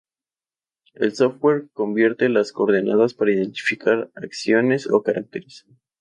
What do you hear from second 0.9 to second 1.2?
El